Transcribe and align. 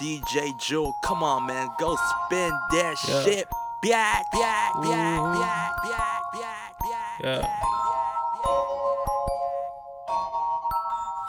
DJ 0.00 0.58
Jewel, 0.58 0.92
come 1.04 1.22
on, 1.22 1.46
man, 1.46 1.68
go 1.78 1.94
spin 1.94 2.50
that 2.72 2.96
yeah. 3.06 3.22
shit. 3.24 3.48
Back, 3.80 4.24
back, 4.32 4.72
back, 4.82 4.82
back, 4.82 5.82
back, 5.84 6.32
back, 6.32 6.80
back. 6.82 7.20
Yeah. 7.22 7.46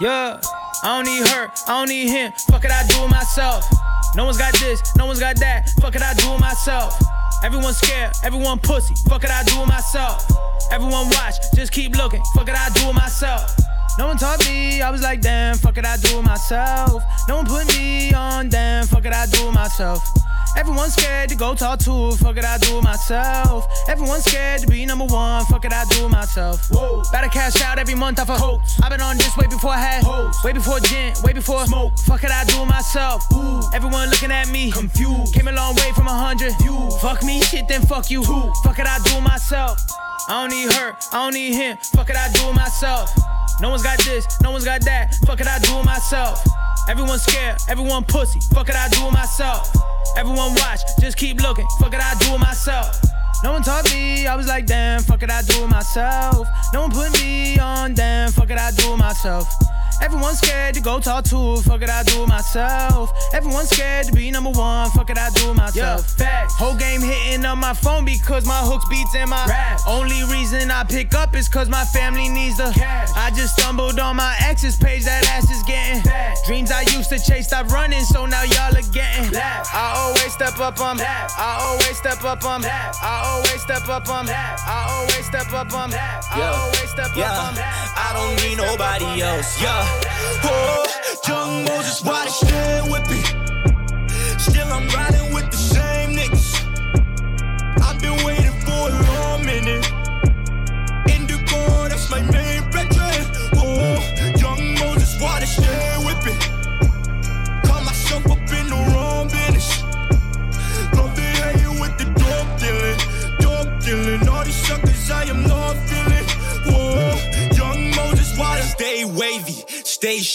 Yeah, 0.01 0.41
I 0.83 0.97
don't 0.97 1.05
need 1.05 1.28
her, 1.28 1.51
I 1.67 1.79
don't 1.79 1.89
need 1.89 2.09
him. 2.09 2.31
Fuck 2.49 2.65
it, 2.65 2.71
I 2.71 2.88
do 2.88 3.04
it 3.04 3.09
myself. 3.12 3.64
No 4.15 4.25
one's 4.25 4.39
got 4.39 4.54
this, 4.55 4.82
no 4.95 5.05
one's 5.05 5.20
got 5.20 5.36
that. 5.38 5.70
Fuck 5.79 5.95
it, 5.95 6.02
I 6.02 6.16
do 6.16 6.34
it 6.34 6.39
myself. 6.39 6.95
Everyone 7.43 7.73
scared, 7.73 8.13
everyone 8.23 8.57
pussy. 8.57 8.95
Fuck 9.07 9.25
it, 9.25 9.29
I 9.29 9.43
do 9.43 9.61
it 9.61 9.68
myself. 9.68 10.25
Everyone 10.71 11.07
watch, 11.09 11.36
just 11.54 11.71
keep 11.71 11.95
looking. 11.95 12.23
Fuck 12.34 12.50
it, 12.50 12.55
I 12.55 12.70
do 12.70 12.89
it 12.89 12.93
myself. 12.93 13.55
No 13.98 14.07
one 14.07 14.18
taught 14.18 14.46
me, 14.46 14.82
I 14.82 14.89
was 14.91 15.02
like, 15.02 15.21
damn, 15.21 15.55
fuck 15.57 15.78
it, 15.78 15.86
I 15.86 15.96
do 15.98 16.20
it 16.20 16.23
myself. 16.23 17.02
No 17.30 17.38
one 17.38 17.46
put 17.46 17.68
me 17.78 18.14
on, 18.14 18.50
damn, 18.50 18.86
fuck 18.86 19.05
it, 19.05 19.14
I 19.14 19.25
do 19.28 19.47
it 19.47 19.52
myself. 19.54 20.06
Everyone's 20.57 20.93
scared 20.93 21.29
to 21.29 21.36
go 21.36 21.54
talk 21.54 21.79
to, 21.79 22.11
fuck 22.16 22.38
it, 22.38 22.46
I 22.46 22.57
do 22.57 22.78
it 22.78 22.83
myself. 22.83 23.66
Everyone's 23.89 24.25
scared 24.25 24.61
to 24.61 24.68
be 24.68 24.86
number 24.86 25.05
one, 25.05 25.46
fuck 25.46 25.66
it, 25.66 25.74
I 25.74 25.86
do 25.89 26.05
it 26.05 26.10
myself. 26.10 26.69
Whoa. 26.71 27.04
Better 27.11 27.28
cash 27.28 27.61
out 27.61 27.78
every 27.78 27.96
month 27.96 28.19
off 28.19 28.29
a 28.29 28.38
hoax. 28.38 28.79
I've 28.82 28.89
been 28.89 29.02
on 29.02 29.18
this 29.18 29.36
way 29.38 29.47
before 29.47 29.71
I 29.71 29.79
had 29.79 30.04
hoes. 30.04 30.36
Way 30.43 30.54
before 30.54 30.80
gin, 30.80 31.14
way 31.24 31.33
before 31.33 31.66
smoke. 31.66 31.97
Fuck 32.00 32.23
it, 32.23 32.31
I 32.31 32.45
do 32.45 32.61
it 32.61 32.66
myself. 32.66 33.23
Ooh. 33.33 33.61
Everyone 33.73 34.09
looking 34.09 34.31
at 34.31 34.50
me, 34.50 34.72
confused. 34.72 35.33
Came 35.33 35.47
a 35.47 35.52
long 35.52 35.75
way 35.75 35.91
from 35.94 36.08
a 36.08 36.14
hundred. 36.14 36.53
You 36.64 36.89
fuck 37.02 37.23
me, 37.23 37.41
shit, 37.41 37.67
then 37.67 37.81
fuck 37.81 38.09
you. 38.09 38.22
Ooh. 38.22 38.53
Fuck 38.64 38.80
it, 38.80 38.88
I 38.88 39.00
do 39.03 39.17
it 39.17 39.22
myself. 39.22 39.77
I 40.27 40.41
don't 40.41 40.52
need 40.52 40.73
her, 40.73 40.95
I 41.11 41.23
don't 41.23 41.33
need 41.33 41.53
him. 41.53 41.77
Fuck 41.94 42.09
it, 42.09 42.16
I 42.16 42.31
do 42.31 42.50
it 42.50 42.55
myself. 42.55 43.09
No 43.61 43.69
one's 43.69 43.83
got 43.83 43.97
this, 44.00 44.25
no 44.41 44.52
one's 44.52 44.66
got 44.66 44.81
that. 44.81 45.16
Fuck 45.25 45.39
it, 45.39 45.47
I 45.47 45.59
do 45.59 45.80
it 45.80 45.86
myself. 45.86 46.44
Everyone 46.89 47.17
scared, 47.17 47.58
everyone 47.69 48.03
pussy. 48.03 48.39
Fuck 48.53 48.69
it, 48.69 48.75
I 48.75 48.89
do 48.89 49.08
it 49.08 49.11
myself. 49.11 49.72
Everyone 50.17 50.53
watch, 50.55 50.81
just 51.00 51.17
keep 51.17 51.41
looking. 51.41 51.67
Fuck 51.80 51.93
it, 51.93 52.02
I 52.02 52.13
do 52.19 52.35
it 52.35 52.39
myself. 52.39 52.99
No 53.43 53.53
one 53.53 53.63
taught 53.63 53.85
me, 53.93 54.27
I 54.27 54.35
was 54.35 54.47
like, 54.47 54.65
damn, 54.65 55.02
fuck 55.02 55.23
it, 55.23 55.30
I 55.30 55.41
do 55.43 55.63
it 55.63 55.67
myself. 55.67 56.47
No 56.73 56.81
one 56.81 56.91
put 56.91 57.11
me 57.19 57.57
on, 57.59 57.93
damn, 57.93 58.31
fuck 58.31 58.49
it, 58.49 58.57
I 58.57 58.71
do 58.71 58.93
it 58.93 58.97
myself. 58.97 59.47
Everyone's 60.01 60.39
scared 60.39 60.75
to 60.75 60.81
go 60.81 60.99
talk 60.99 61.23
to, 61.25 61.57
fuck 61.61 61.81
it, 61.81 61.89
I 61.89 62.03
do 62.03 62.23
it 62.23 62.27
myself. 62.27 63.11
Everyone's 63.33 63.69
scared 63.69 64.07
to 64.07 64.13
be 64.13 64.31
number 64.31 64.52
one, 64.52 64.89
fuck 64.91 65.09
it, 65.09 65.17
I 65.17 65.29
do 65.31 65.52
it 65.52 65.55
myself. 65.55 66.15
Yeah, 66.19 66.25
fact. 66.25 66.52
Whole 66.53 66.75
game 66.75 67.02
hitting 67.02 67.45
on 67.45 67.59
my 67.59 67.73
phone 67.73 68.05
because 68.05 68.45
my 68.45 68.59
hooks 68.59 68.85
beats 68.89 69.15
in 69.15 69.29
my 69.29 69.45
rap. 69.45 69.79
Only 69.87 70.23
reason 70.31 70.71
I 70.71 70.83
pick 70.83 71.13
up 71.15 71.35
is 71.35 71.47
cause 71.47 71.69
my 71.69 71.85
family 71.85 72.29
needs 72.29 72.57
the 72.57 72.71
cash. 72.75 73.09
I 73.15 73.29
just 73.31 73.57
stumbled 73.57 73.99
on 73.99 74.15
my 74.15 74.35
ex's 74.41 74.75
page, 74.77 75.05
that 75.05 75.25
ass 75.29 75.49
is 75.49 75.63
getting 75.63 76.02
fat. 76.03 76.37
Dreams 76.45 76.71
I 76.71 76.81
used 76.81 77.09
to 77.09 77.19
chase, 77.19 77.47
stop 77.47 77.67
running, 77.71 78.03
so 78.03 78.25
now 78.25 78.43
y'all 78.43 78.75
are 78.75 78.91
getting 78.91 79.31
left. 79.31 79.73
I 79.73 79.93
always 79.97 80.33
step 80.33 80.59
up 80.59 80.80
on 80.80 80.97
left. 80.97 81.39
I 81.39 81.57
always 81.61 81.97
step 81.97 82.23
up 82.23 82.43
on 82.45 82.61
left. 82.61 83.02
I 83.02 83.23
always 83.25 83.61
step 83.61 83.87
up 83.89 84.09
on 84.09 84.25
left. 84.25 84.61
I 84.67 84.87
always 84.89 85.25
step 85.25 85.52
up 85.53 85.73
on 85.73 85.91
left. 85.91 86.35
I 86.35 86.41
always 86.52 86.89
step 86.91 87.11
up 87.17 87.37
on 87.47 87.55
left. 87.55 87.97
I 87.97 88.13
don't 88.13 88.35
need 88.43 88.57
nobody 88.57 89.21
else, 89.21 89.61
yeah. 89.61 89.84
Oh, 90.44 90.86
young 91.28 91.66
Moses, 91.66 92.03
why 92.03 92.25
they 92.25 92.31
still 92.31 92.91
with 92.91 93.09
me? 93.09 93.22
Still, 94.38 94.67
I'm 94.72 94.88
riding 94.89 95.14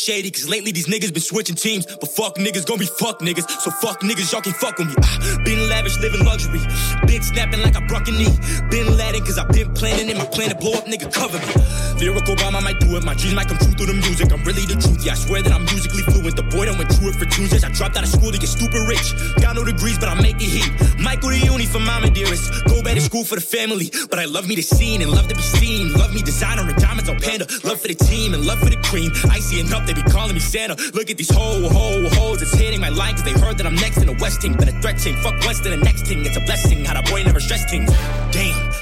shady, 0.01 0.31
cause 0.31 0.49
lately 0.49 0.73
these 0.73 0.87
niggas 0.87 1.13
been 1.13 1.23
switching 1.23 1.57
teams. 1.57 1.85
But 1.85 2.09
fuck 2.09 2.37
niggas, 2.37 2.65
gon' 2.65 2.79
be 2.79 2.87
fuck 2.87 3.21
niggas. 3.21 3.45
So 3.61 3.71
fuck 3.71 4.01
niggas, 4.01 4.33
y'all 4.33 4.41
can 4.41 4.55
fuck 4.55 4.79
with 4.79 4.89
me. 4.89 4.95
Ah, 5.03 5.39
been 5.45 5.69
lavish, 5.69 5.99
living 6.01 6.25
luxury. 6.25 6.61
Been 7.07 7.23
snapping 7.23 7.61
like 7.61 7.77
I 7.77 7.85
broke 7.87 8.09
a 8.09 8.13
knee. 8.13 8.33
Been 8.71 8.97
Latin, 8.97 9.21
cause 9.21 9.39
I 9.39 9.45
been 9.53 9.73
planning 9.75 10.09
in 10.09 10.17
my 10.17 10.25
plan 10.25 10.49
to 10.49 10.57
blow 10.57 10.73
up, 10.73 10.87
nigga, 10.87 11.13
cover 11.13 11.39
me. 11.39 11.53
Lyrical 12.01 12.35
bomb, 12.37 12.57
I 12.57 12.61
might 12.61 12.81
do 12.81 12.97
it. 12.97 13.05
My 13.05 13.15
dreams 13.15 13.37
might 13.37 13.49
come 13.49 13.59
true 13.59 13.77
through 13.77 13.93
the 13.93 13.99
music. 14.01 14.33
I'm 14.33 14.43
really 14.45 14.65
the 14.65 14.81
truth, 14.81 15.05
yeah, 15.05 15.13
I 15.13 15.17
swear 15.17 15.43
that 15.43 15.53
I'm 15.53 15.65
musically 15.69 16.03
fluent. 16.03 16.35
The 16.37 16.45
boy 16.49 16.65
done 16.65 16.79
went 16.79 16.91
through 16.93 17.11
it 17.13 17.17
for 17.21 17.27
two 17.27 17.45
years. 17.45 17.63
I 17.63 17.71
dropped 17.71 17.97
out 17.97 18.05
of 18.05 18.09
school 18.09 18.33
to 18.33 18.39
get 18.39 18.49
stupid 18.49 18.81
rich. 18.89 19.13
Got 19.41 19.57
no 19.57 19.65
degrees, 19.65 19.99
but 19.99 20.09
I 20.09 20.17
make 20.17 20.41
it 20.41 20.49
heat. 20.49 20.91
Go 21.21 21.29
to 21.29 21.37
uni 21.37 21.67
for 21.67 21.81
mama 21.81 22.09
dearest. 22.09 22.65
Go 22.65 22.83
back 22.83 22.95
to 22.95 23.01
school 23.01 23.25
for 23.25 23.35
the 23.35 23.43
family. 23.43 23.93
But 24.09 24.19
I 24.19 24.25
love 24.25 24.49
me 24.49 24.55
the 24.55 24.63
scene 24.63 25.03
and 25.03 25.11
love 25.11 25.29
to 25.29 25.35
be 25.35 25.43
seen. 25.43 25.93
Love 25.93 26.15
me 26.15 26.23
designer 26.23 26.63
and 26.63 26.77
diamonds 26.81 27.11
on 27.11 27.21
panda. 27.21 27.47
Love 27.63 27.81
for 27.81 27.89
the 27.89 27.95
team 27.95 28.33
and 28.33 28.47
love 28.47 28.59
for 28.59 28.71
the 28.71 28.81
cream. 28.89 29.13
Icy 29.29 29.61
enough, 29.61 29.87
they 29.87 29.93
be 29.93 30.00
calling 30.03 30.35
me 30.35 30.41
Santa. 30.41 30.77
Look 30.95 31.11
at 31.11 31.17
these 31.17 31.31
whole, 31.31 31.69
whole 31.69 32.09
hoes. 32.11 32.43
It's 32.43 32.55
hitting 32.55 32.81
my 32.81 32.89
line 32.89 33.15
cause 33.15 33.25
they 33.25 33.33
heard 33.33 33.59
that 33.59 33.67
I'm 33.67 33.75
next 33.77 33.99
in 33.99 34.07
the 34.07 34.19
West 34.21 34.41
team. 34.41 34.55
But 34.55 34.69
a 34.69 34.73
threat 34.81 34.99
team, 34.99 35.17
fuck 35.17 35.39
West 35.47 35.65
to 35.65 35.71
the 35.71 35.77
next 35.77 36.07
team. 36.07 36.25
It's 36.25 36.37
a 36.37 36.41
blessing 36.41 36.85
how 36.85 37.01
the 37.01 37.11
boy 37.11 37.23
never 37.23 37.41
stress 37.41 37.69
things. 37.71 37.91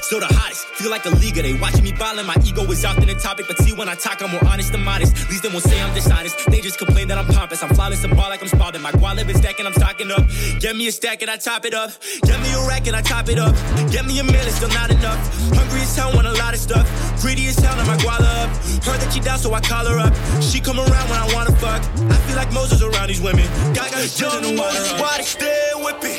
Still 0.09 0.21
the 0.21 0.33
hottest. 0.33 0.65
Feel 0.81 0.89
like 0.89 1.05
a 1.05 1.13
leaguer. 1.21 1.43
They 1.43 1.53
watching 1.53 1.83
me 1.83 1.91
ballin'. 1.91 2.25
My 2.25 2.35
ego 2.43 2.65
is 2.71 2.83
out 2.83 2.97
in 2.97 3.05
the 3.05 3.13
topic. 3.13 3.45
But 3.47 3.59
see, 3.59 3.73
when 3.73 3.87
I 3.87 3.93
talk, 3.93 4.23
I'm 4.23 4.31
more 4.31 4.43
honest 4.43 4.71
than 4.71 4.83
modest. 4.83 5.13
At 5.13 5.29
least 5.29 5.43
they 5.43 5.49
won't 5.49 5.61
say 5.61 5.79
I'm 5.79 5.93
dishonest. 5.93 6.49
They 6.49 6.61
just 6.61 6.79
complain 6.79 7.07
that 7.09 7.19
I'm 7.19 7.27
pompous. 7.27 7.61
I'm 7.61 7.69
flawless 7.75 8.03
and 8.03 8.17
ball 8.17 8.27
like 8.27 8.41
I'm 8.41 8.47
spalding. 8.47 8.81
My 8.81 8.89
wallet 8.97 9.27
been 9.27 9.37
stacking, 9.37 9.67
I'm 9.67 9.73
stocking 9.73 10.09
up. 10.09 10.25
Get 10.59 10.75
me 10.75 10.87
a 10.87 10.91
stack 10.91 11.21
and 11.21 11.29
I 11.29 11.37
top 11.37 11.63
it 11.63 11.75
up. 11.75 11.91
Get 12.23 12.41
me 12.41 12.49
a 12.57 12.67
rack 12.67 12.87
and 12.87 12.95
I 12.95 13.03
top 13.03 13.29
it 13.29 13.37
up. 13.37 13.53
Get 13.91 14.07
me 14.07 14.17
a 14.17 14.23
meal, 14.23 14.41
it's 14.49 14.55
still 14.55 14.73
not 14.73 14.89
enough. 14.89 15.21
Hungry 15.53 15.81
as 15.81 15.95
hell, 15.95 16.11
want 16.15 16.25
a 16.25 16.33
lot 16.41 16.55
of 16.55 16.59
stuff. 16.59 16.89
Greedy 17.21 17.45
as 17.45 17.59
hell, 17.59 17.77
now 17.77 17.85
my 17.85 17.97
guala 17.97 18.49
up. 18.49 18.49
Heard 18.81 19.01
that 19.05 19.13
she 19.13 19.19
down, 19.19 19.37
so 19.37 19.53
I 19.53 19.61
call 19.61 19.85
her 19.85 19.99
up. 19.99 20.13
She 20.41 20.59
come 20.59 20.79
around 20.79 21.07
when 21.13 21.19
I 21.21 21.29
wanna 21.35 21.53
fuck. 21.61 21.85
I 22.09 22.17
feel 22.25 22.35
like 22.35 22.51
Moses 22.51 22.81
around 22.81 23.09
these 23.09 23.21
women. 23.21 23.45
Got 23.77 23.91
got 23.91 24.09
young 24.19 24.55
Moses, 24.55 24.91
why 24.99 25.17
they 25.17 25.23
still 25.23 25.85
whipping? 25.85 26.17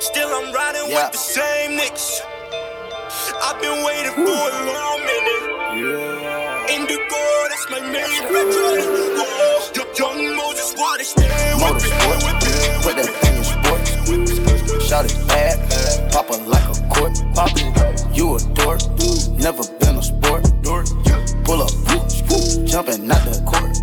Still 0.00 0.30
I'm 0.30 0.54
riding 0.54 0.88
yeah. 0.88 1.04
with 1.04 1.12
the 1.12 1.18
same 1.18 1.78
niggas. 1.78 2.31
I've 3.42 3.60
been 3.60 3.84
waiting 3.84 4.12
for 4.12 4.22
a 4.22 4.60
long 4.72 5.00
minute. 5.04 5.44
Yeah. 5.76 6.74
Indigo, 6.74 7.22
that's 7.48 7.66
my 7.70 7.80
main 7.80 7.92
name. 7.92 9.18
Oh, 9.20 9.68
young 9.98 10.36
Moses, 10.36 10.72
why 10.76 10.96
they 10.98 11.04
still 11.04 11.28
whipping? 11.60 11.92
Put 12.82 12.96
that 12.96 13.10
thing 13.20 13.36
in 13.36 13.44
sports. 13.44 14.88
Shout 14.88 15.04
it 15.04 15.16
bad, 15.28 15.58
pop 16.10 16.30
it 16.30 16.46
like 16.48 16.64
a 16.64 16.74
court. 16.88 17.12
Pop 17.34 17.50
it, 17.54 18.16
you 18.16 18.36
a 18.36 18.38
dork. 18.54 18.80
Never 19.38 19.64
been 19.78 19.96
a 19.96 20.02
sport. 20.02 20.44
Pull 21.44 21.62
up, 21.62 21.70
jumping 22.66 23.10
out 23.10 23.24
the 23.28 23.42
court. 23.44 23.76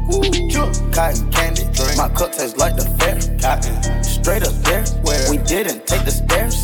Cotton 0.94 1.32
candy, 1.32 1.66
my 1.96 2.10
cup 2.10 2.32
tastes 2.34 2.58
like 2.58 2.76
the 2.76 2.86
fair. 2.98 3.20
Cotton, 3.40 4.04
straight 4.04 4.44
up 4.44 4.54
there, 4.66 4.84
where 5.04 5.30
we 5.30 5.38
didn't 5.38 5.86
take 5.86 6.04
the 6.06 6.12
stairs. 6.12 6.56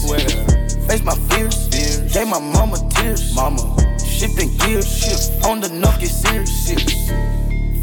Face 0.87 1.03
my 1.03 1.15
fears, 1.29 1.64
gave 2.15 2.29
my 2.29 2.39
mama 2.39 2.77
tears. 2.91 3.35
Mama, 3.35 3.59
shifting 3.99 4.55
gears, 4.59 4.87
shift 4.87 5.45
on 5.45 5.59
the 5.59 5.67
nuff, 5.67 5.99
get 5.99 6.07
serious. 6.07 7.09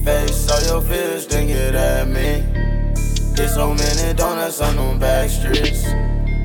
Face 0.04 0.50
all 0.50 0.62
your 0.62 0.80
fears, 0.80 1.26
then 1.26 1.48
get 1.48 1.74
at 1.74 2.08
me. 2.08 2.40
There's 3.36 3.52
so 3.52 3.74
many 3.74 4.14
donuts 4.14 4.60
on 4.62 4.76
them 4.76 4.98
back 4.98 5.28
streets. 5.28 5.84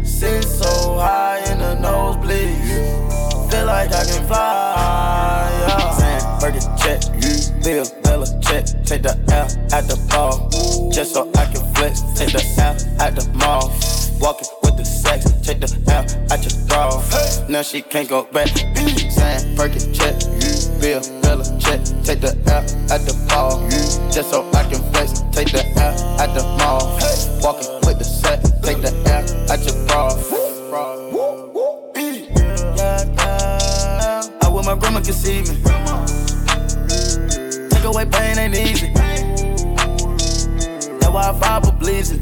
Sit 0.03 0.44
so 0.44 0.98
high 0.98 1.40
in 1.50 1.59
the 1.59 1.75
nosebleeds. 1.88 3.52
Feel 3.52 3.66
like 3.66 3.94
I 3.94 4.04
can 4.04 4.28
fly. 4.28 5.50
Yeah. 5.68 6.40
Burger 6.42 6.59
check, 6.78 7.02
you 7.24 7.64
Bill, 7.64 7.86
Bella 8.04 8.28
check. 8.42 8.66
Take 8.84 9.04
the 9.04 9.18
L 9.31 9.48
at 9.72 9.88
the 9.88 9.98
ball. 10.09 10.50
Just 10.92 11.14
so 11.14 11.31
I 11.38 11.46
can 11.46 11.64
flex. 11.74 12.01
Take 12.16 12.34
the 12.34 12.44
L 12.60 12.75
at 13.01 13.16
the 13.16 13.31
mall. 13.34 13.72
Walking 14.19 14.50
the 14.77 14.85
sex. 14.85 15.25
Take 15.41 15.59
the 15.59 15.68
L 15.91 16.06
at 16.31 16.44
your 16.45 16.53
bra. 16.68 17.01
Now 17.50 17.62
she 17.63 17.81
can't 17.81 18.07
go 18.07 18.24
back. 18.25 18.47
Saying, 18.47 19.56
Burger 19.56 19.79
check, 19.94 20.15
Bill, 20.79 21.01
Bella 21.21 21.44
check. 21.59 21.81
Take 22.03 22.21
the 22.21 22.38
L 22.47 22.63
at 22.94 23.01
the 23.06 23.13
ball. 23.27 23.68
Just 24.12 24.29
so 24.31 24.47
I 24.53 24.63
can 24.69 24.81
flex. 24.94 25.21
Take 25.31 25.51
the 25.51 25.65
L 25.75 26.19
at 26.21 26.33
the 26.33 26.44
mall. 26.57 26.97
Walking 27.41 27.69
with 27.88 27.97
the 27.97 28.06
sex. 28.06 28.51
Take 28.62 28.81
the 28.81 28.94
L 29.09 29.51
at 29.51 29.65
your 29.65 29.75
bra. 29.88 30.13
I 34.41 34.50
wish 34.50 34.65
my 34.65 34.75
grandma 34.75 35.00
could 35.01 35.13
see 35.13 35.41
me. 35.41 35.56
Take 37.69 37.83
away 37.83 38.06
pain 38.06 38.38
ain't 38.38 38.56
easy. 38.56 38.94
That 41.00 41.09
why 41.12 41.29
I 41.29 41.33
fight 41.39 41.65
for 41.65 41.71
bleeding. 41.74 42.21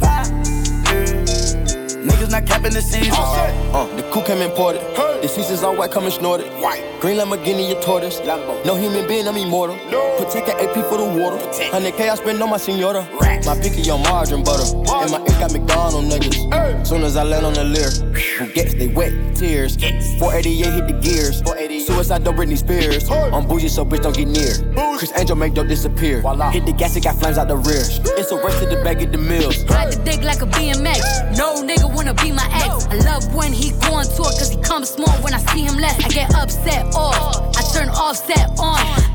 Niggas 2.26 2.30
niggas 2.30 2.32
not 2.32 2.46
capping 2.46 2.74
the 2.74 2.82
season. 2.82 3.14
Uh, 3.14 3.86
the 3.96 4.04
coup 4.12 4.24
came 4.24 4.42
imported. 4.42 4.82
The 5.22 5.28
seasons 5.28 5.64
all 5.64 5.76
white, 5.76 5.92
coming 5.92 6.12
snorted. 6.12 6.48
White. 6.62 6.84
Green 7.00 7.18
Lamborghini, 7.18 7.70
your 7.70 7.82
tortoise. 7.82 8.20
Lambo. 8.22 8.64
No 8.66 8.76
human 8.76 9.08
being, 9.08 9.28
I'm 9.28 9.38
immortal. 9.38 9.76
No. 9.90 10.16
Protect 10.18 10.50
an 10.50 10.56
AP 10.60 10.76
for 10.90 10.98
the 10.98 11.06
water. 11.06 11.38
100K 11.38 12.10
I 12.10 12.16
spend 12.16 12.42
on 12.42 12.50
my 12.50 12.58
senora. 12.58 13.08
Racks. 13.20 13.46
My 13.46 13.56
picky 13.60 13.90
on 13.90 14.02
margarine 14.04 14.44
butter. 14.44 14.76
And 14.76 15.12
my 15.12 15.20
ink 15.20 15.40
got 15.40 15.54
McDonald 15.54 16.06
niggas. 16.06 16.54
Hey. 16.54 16.84
Soon 16.84 17.04
as 17.04 17.16
I 17.16 17.24
land 17.24 17.46
on 17.46 17.54
the 17.54 17.64
leer, 17.64 17.90
who 18.38 18.52
gets 18.54 18.74
they 18.74 18.88
wet 18.88 19.14
tears. 19.36 19.76
488 20.20 20.74
hit 20.74 20.88
the 20.88 20.94
gears. 20.94 21.44
Suicide 21.86 22.24
don't 22.24 22.36
Britney 22.36 22.58
Spears. 22.58 23.10
I'm 23.10 23.48
bougie, 23.48 23.70
so 23.70 23.86
bitch 23.86 24.02
don't 24.02 24.16
get 24.16 24.28
near. 24.28 24.54
Criss 24.98 25.12
Angel 25.16 25.36
make 25.36 25.54
dope 25.54 25.68
disappear. 25.68 26.22
Voila. 26.22 26.50
Hit 26.52 26.66
the 26.66 26.74
gas, 26.74 26.96
it 26.96 27.04
got 27.04 27.16
flames 27.20 27.38
out 27.38 27.48
the 27.48 27.58
rear. 27.58 27.84
It's 28.18 28.32
a 28.32 28.38
race 28.44 28.60
to 28.60 28.66
the 28.66 28.82
bag 28.84 29.02
of 29.04 29.12
the 29.12 29.18
mills. 29.18 29.64
Ride 29.66 29.94
the 29.94 30.04
dick 30.04 30.24
like 30.24 30.42
a 30.42 30.48
BMX. 30.48 31.38
No 31.38 31.62
nigga 31.62 31.94
wanna 31.94 32.15
be 32.22 32.32
my 32.32 32.48
ex. 32.52 32.88
I 32.88 32.96
love 33.06 33.34
when 33.34 33.52
he 33.54 33.72
going 33.88 34.08
to 34.08 34.22
it, 34.24 34.36
cause 34.40 34.50
he 34.50 34.58
comes 34.58 34.90
small 34.90 35.16
when 35.24 35.34
I 35.34 35.40
see 35.40 35.62
him 35.62 35.76
less. 35.76 35.98
I 36.04 36.10
get 36.10 36.34
upset 36.36 36.86
off. 36.96 37.56
I 37.58 37.62
turn 37.74 37.90
offset 37.90 38.50
on. 38.60 39.15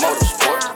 Motorsport. 0.00 0.75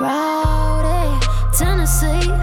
Rowdy 0.00 1.18
Tennessee. 1.52 2.37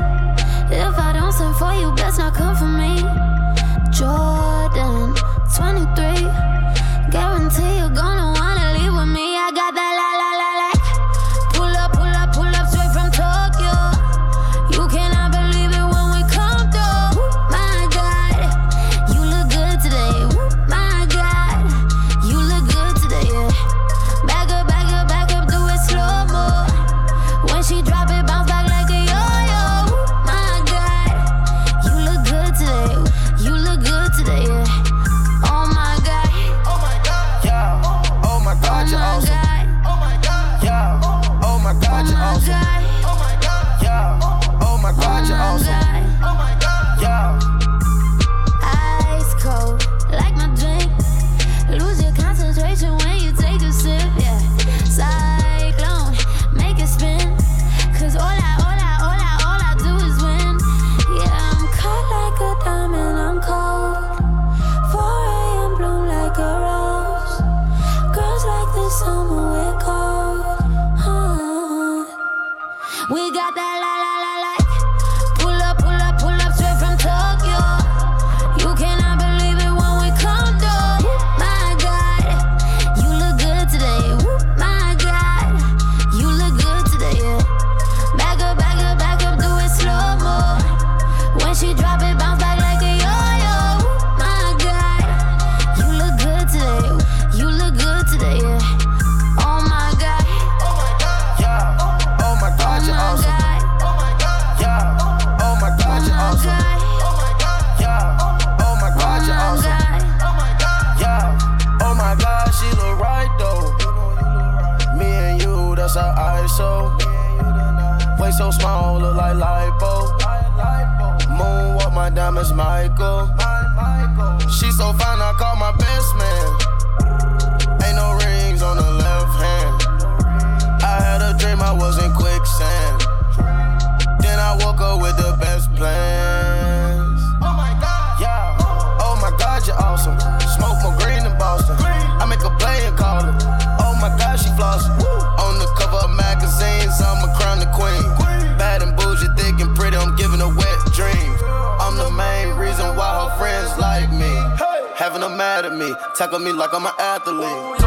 mad 155.35 155.65
at 155.65 155.75
me. 155.75 155.93
Tackle 156.15 156.39
me 156.39 156.51
like 156.53 156.73
I'm 156.73 156.85
an 156.85 156.93
athlete. 156.97 157.79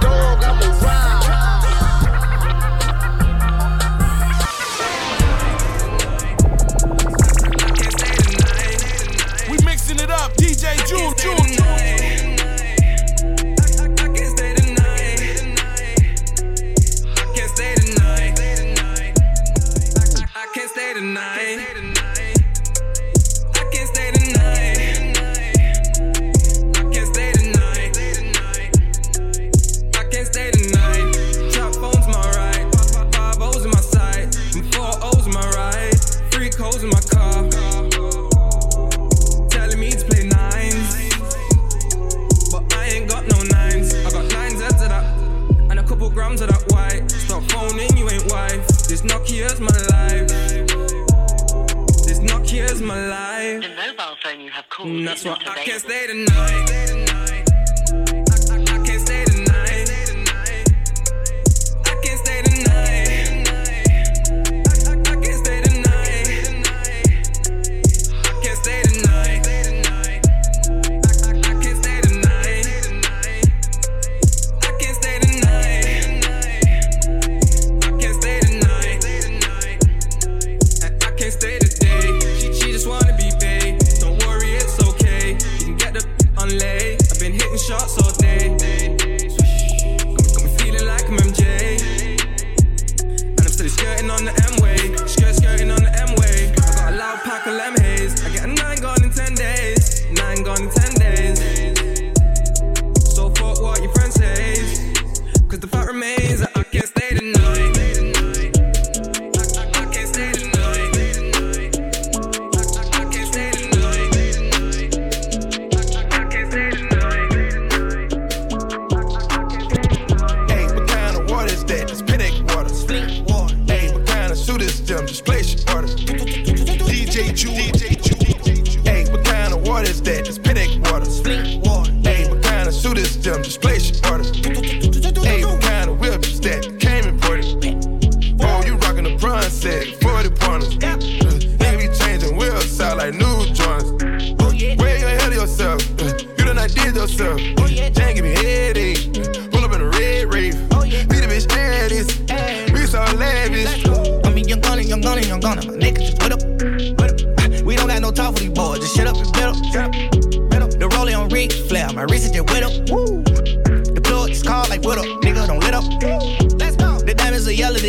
Dog, 0.00 0.44
I'm 0.44 0.62
a 0.70 0.77
that's 55.08 55.24
why 55.24 55.38
I 55.46 55.64
can't 55.64 55.80
stay 55.80 56.06
tonight. 56.06 57.27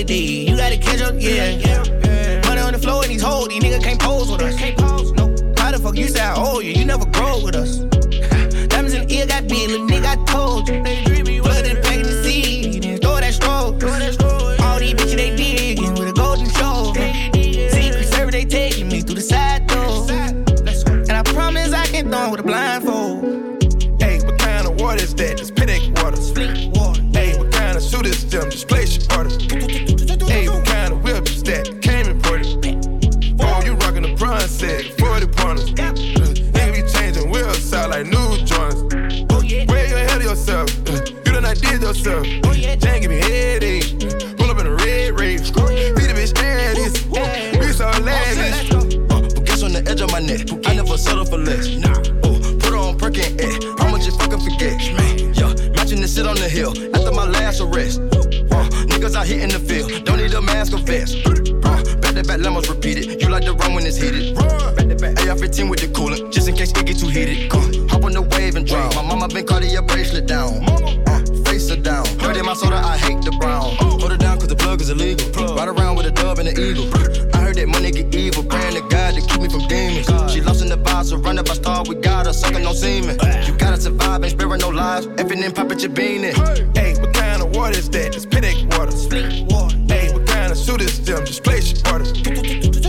Diamonds 0.03 0.13
are 0.13 0.23
yellow 0.23 0.47
today. 0.47 0.51
You 0.51 0.57
gotta 0.57 0.77
catch 0.77 1.01
up, 1.01 1.15
yeah. 1.17 1.49
yeah. 1.49 2.41
Money 2.47 2.61
on 2.61 2.73
the 2.73 2.79
floor 2.79 3.03
in 3.03 3.09
these 3.09 3.21
hoes, 3.21 3.47
these 3.47 3.61
niggas 3.61 3.83
can't 3.83 3.99
pose 3.99 4.31
with 4.31 4.41
us. 4.41 4.55
Can't 4.55 4.77
pose, 4.77 5.11
no. 5.13 5.27
How 5.57 5.71
the 5.71 5.79
fuck 5.79 5.95
you 5.95 6.07
say 6.07 6.21
I 6.21 6.35
owe 6.35 6.59
you? 6.59 6.71
You 6.71 6.85
never 6.85 7.05
grow 7.05 7.43
with 7.43 7.55
us. 7.55 7.77
Diamonds 8.69 8.93
in 8.93 9.07
the 9.07 9.13
ear 9.13 9.27
got 9.27 9.47
big, 9.47 9.69
little 9.69 9.87
nigga, 9.87 10.17
I 10.17 10.25
told 10.25 10.69
you. 10.69 11.08
Did. 41.59 41.83
Oh 41.83 42.51
yeah. 42.53 42.75
Jane 42.75 43.01
give 43.01 43.11
me 43.11 43.17
headache. 43.17 43.93
Uh, 44.03 44.33
Pull 44.37 44.51
up 44.51 44.59
in 44.59 44.67
a 44.67 44.75
red 44.75 45.19
rave. 45.19 45.41
Beat 45.43 46.07
the 46.07 46.15
bitch 46.15 46.33
ass. 46.41 47.57
We 47.59 47.71
so 47.73 47.85
lavish. 48.03 48.71
Uh, 48.71 49.21
Bouquets 49.35 49.63
on 49.63 49.73
the 49.73 49.83
edge 49.87 50.01
of 50.01 50.11
my 50.11 50.19
neck. 50.19 50.47
I 50.67 50.75
never 50.75 50.97
settle 50.97 51.25
for 51.25 51.37
less. 51.37 51.67
Nah. 51.67 51.93
Oh, 52.23 52.39
put 52.59 52.71
her 52.71 52.77
on 52.77 52.97
Perkin 52.97 53.39
eh. 53.39 53.59
I'ma 53.79 53.97
just 53.97 54.19
fucking 54.19 54.39
forget. 54.39 54.77
Matching 55.75 56.01
the 56.01 56.07
shit 56.07 56.27
on 56.27 56.35
the 56.35 56.49
hill 56.49 56.71
after 56.95 57.11
my 57.11 57.25
last 57.25 57.61
arrest. 57.61 57.99
Uh, 57.99 58.67
niggas 58.91 59.15
out 59.15 59.25
here 59.25 59.41
in 59.41 59.49
the 59.49 59.59
field, 59.59 60.05
don't 60.05 60.17
need 60.17 60.33
a 60.33 60.41
mask 60.41 60.73
or 60.73 60.77
vest. 60.79 61.17
Uh, 61.25 61.95
back 61.97 62.13
to 62.15 62.23
back 62.23 62.39
lemons 62.39 62.69
repeated. 62.69 63.21
You 63.21 63.29
like 63.29 63.43
to 63.45 63.53
run 63.53 63.73
when 63.73 63.85
it's 63.85 63.97
heated. 63.97 64.35
Back 64.99 65.17
AR-15 65.21 65.69
with 65.69 65.79
the 65.79 65.87
coolant, 65.87 66.31
just 66.33 66.49
in 66.49 66.55
case 66.55 66.71
it 66.71 66.85
get 66.85 66.99
too 66.99 67.07
heated. 67.07 67.51
Uh, 67.53 67.87
hop 67.87 68.03
on 68.03 68.11
the 68.11 68.21
wave 68.21 68.55
and 68.55 68.67
drown. 68.67 68.93
My 68.95 69.01
mama 69.01 69.29
been 69.29 69.45
Cartier 69.47 69.81
bracelet 69.81 70.27
down. 70.27 70.61
Uh, 70.67 70.98
my 72.49 72.55
soda, 72.55 72.77
I 72.77 72.97
hate 72.97 73.21
the 73.21 73.31
brown. 73.39 73.75
Hold 73.77 74.11
it 74.11 74.19
down 74.19 74.39
cause 74.39 74.47
the 74.47 74.55
plug 74.55 74.81
is 74.81 74.89
illegal. 74.89 75.29
Ride 75.55 75.67
around 75.67 75.97
with 75.97 76.07
a 76.07 76.11
dove 76.11 76.39
and 76.39 76.47
an 76.47 76.57
eagle. 76.57 76.85
I 77.35 77.41
heard 77.45 77.55
that 77.57 77.67
money 77.67 77.91
get 77.91 78.13
evil. 78.15 78.43
Praying 78.43 78.73
to 78.73 78.81
God 78.89 79.13
to 79.13 79.21
keep 79.21 79.41
me 79.41 79.49
from 79.49 79.67
demons. 79.67 80.07
She 80.33 80.41
lost 80.41 80.63
in 80.63 80.69
the 80.69 80.77
vibe, 80.77 81.05
surrounded 81.05 81.45
by 81.45 81.53
stars. 81.53 81.87
We 81.87 81.95
got 81.95 82.25
her 82.25 82.33
sucking 82.33 82.63
no 82.63 82.73
semen. 82.73 83.19
You 83.45 83.53
gotta 83.55 83.79
survive, 83.79 84.23
ain't 84.23 84.31
sparing 84.31 84.61
no 84.61 84.69
lives. 84.69 85.05
Effing 85.21 85.45
and 85.45 85.55
popping 85.55 85.79
your 85.79 85.91
bean 85.91 86.23
in. 86.23 86.33
Hey, 86.73 86.95
what 86.99 87.13
kind 87.13 87.43
of 87.43 87.55
water 87.55 87.77
is 87.77 87.87
that? 87.91 88.15
It's 88.15 88.25
Pedic 88.25 88.57
water. 88.75 88.97
Fleet 88.97 89.45
water. 89.51 89.77
Hey, 89.87 90.11
what 90.11 90.25
kind 90.25 90.51
of 90.51 90.57
suit 90.57 90.81
is 90.81 91.05
them? 91.05 91.25
Just 91.25 91.43
place 91.43 91.71
your 91.71 91.93
order. 91.93 92.88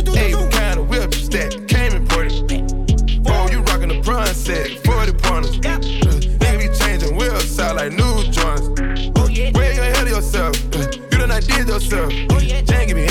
Oh 11.72 12.40
yeah. 12.40 12.62
Jane 12.62 12.88
give 12.88 12.96
me 12.96 13.09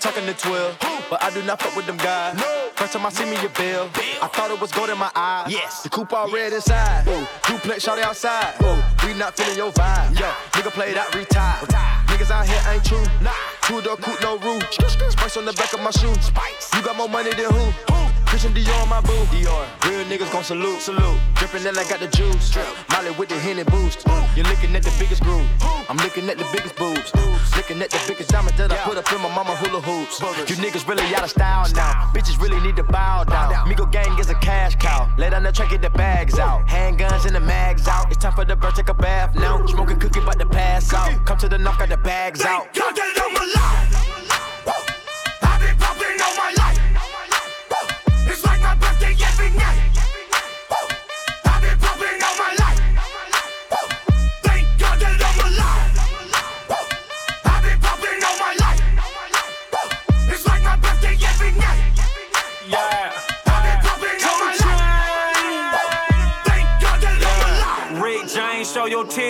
talking 0.00 0.24
to 0.24 0.32
12, 0.32 0.78
but 1.10 1.22
I 1.22 1.30
do 1.30 1.42
not 1.42 1.60
fuck 1.60 1.76
with 1.76 1.86
them 1.86 1.98
guys. 1.98 2.40
First 2.74 2.94
time 2.94 3.04
I 3.04 3.10
see 3.10 3.24
me, 3.24 3.38
your 3.40 3.50
bill. 3.50 3.90
I 4.22 4.28
thought 4.32 4.50
it 4.50 4.58
was 4.58 4.72
gold 4.72 4.88
in 4.88 4.98
my 4.98 5.10
eyes. 5.14 5.52
Yes. 5.52 5.82
The 5.82 5.90
coupe 5.90 6.12
all 6.12 6.30
red 6.32 6.52
inside. 6.52 7.06
Ooh, 7.06 7.26
duplex 7.46 7.84
shot 7.84 7.98
outside. 7.98 8.54
Ooh, 8.62 8.80
we 9.06 9.12
not 9.14 9.36
feeling 9.36 9.56
your 9.56 9.70
vibe. 9.72 10.18
Yo, 10.18 10.26
nigga 10.56 10.70
played 10.70 10.96
out, 10.96 11.14
retired. 11.14 11.68
Niggas 12.08 12.30
out 12.30 12.46
here 12.46 12.62
ain't 12.72 12.84
true. 12.84 13.04
Nah, 13.20 13.32
two 13.62 13.82
door 13.82 13.96
coupe, 13.96 14.20
no 14.22 14.38
roof. 14.38 14.64
Spice 14.72 15.36
on 15.36 15.44
the 15.44 15.52
back 15.52 15.72
of 15.74 15.80
my 15.80 15.90
shoe. 15.90 16.14
Spice. 16.22 16.74
You 16.74 16.82
got 16.82 16.96
more 16.96 17.08
money 17.08 17.32
than 17.34 17.52
who? 17.52 17.89
Christian 18.40 18.64
Dior 18.64 18.82
on 18.82 18.88
my 18.88 19.02
boo. 19.02 19.12
Dior. 19.28 19.68
Real 19.84 20.02
niggas 20.06 20.32
gon' 20.32 20.42
salute. 20.42 20.80
Salute. 20.80 21.20
Drippin' 21.34 21.62
then 21.62 21.76
I 21.76 21.84
got 21.84 22.00
the 22.00 22.08
juice. 22.08 22.50
Drip. 22.50 22.64
Molly 22.90 23.10
with 23.10 23.28
the 23.28 23.38
Henny 23.38 23.64
boost. 23.64 24.06
You're 24.34 24.46
looking 24.46 24.74
at 24.74 24.82
the 24.82 24.94
biggest 24.98 25.22
groove. 25.22 25.46
I'm 25.90 25.98
looking 25.98 26.26
at 26.30 26.38
the 26.38 26.48
biggest 26.50 26.74
boobs. 26.76 27.12
Looking 27.54 27.82
at 27.82 27.90
the 27.90 28.00
biggest 28.08 28.30
diamond 28.30 28.56
that 28.56 28.72
I 28.72 28.76
put 28.78 28.96
up 28.96 29.12
in 29.12 29.20
my 29.20 29.28
mama 29.34 29.54
hula 29.56 29.82
hoops. 29.82 30.20
You 30.48 30.56
niggas 30.56 30.88
really 30.88 31.04
out 31.14 31.24
of 31.24 31.28
style 31.28 31.68
now. 31.74 32.10
Bitches 32.14 32.40
really 32.40 32.58
need 32.60 32.76
to 32.76 32.82
bow 32.82 33.24
down. 33.24 33.52
Migo 33.68 33.84
gang 33.92 34.18
is 34.18 34.30
a 34.30 34.36
cash 34.36 34.74
cow. 34.76 35.06
Lay 35.18 35.28
down 35.28 35.42
the 35.42 35.52
track, 35.52 35.68
get 35.68 35.82
the 35.82 35.90
bags 35.90 36.38
out. 36.38 36.66
Handguns 36.66 37.26
and 37.26 37.36
the 37.36 37.40
mags 37.40 37.86
out. 37.88 38.06
It's 38.10 38.16
time 38.16 38.32
for 38.32 38.46
the 38.46 38.56
bird, 38.56 38.74
take 38.74 38.88
a 38.88 38.94
bath 38.94 39.34
now. 39.34 39.66
Smoking 39.66 40.00
cookie, 40.00 40.20
but 40.20 40.38
to 40.38 40.46
pass 40.46 40.94
out. 40.94 41.26
Come 41.26 41.36
to 41.36 41.48
the 41.50 41.58
knock, 41.58 41.78
got 41.78 41.90
the 41.90 41.98
bags 41.98 42.42
out. 42.42 42.74
Thank 42.74 42.76
God 42.76 42.96
that 42.96 43.20
I'm 43.20 43.36
alive. 43.36 43.89